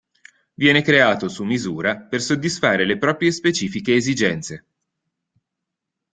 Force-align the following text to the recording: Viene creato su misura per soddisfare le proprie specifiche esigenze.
Viene 0.55 0.81
creato 0.81 1.27
su 1.29 1.43
misura 1.43 1.95
per 1.95 2.23
soddisfare 2.23 2.85
le 2.85 2.97
proprie 2.97 3.31
specifiche 3.31 3.93
esigenze. 3.93 4.65